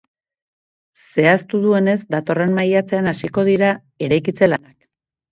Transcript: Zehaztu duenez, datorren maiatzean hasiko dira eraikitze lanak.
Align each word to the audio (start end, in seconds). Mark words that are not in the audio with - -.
Zehaztu 1.09 1.59
duenez, 1.65 1.93
datorren 2.15 2.55
maiatzean 2.59 3.09
hasiko 3.11 3.43
dira 3.51 3.69
eraikitze 4.07 4.49
lanak. 4.49 4.73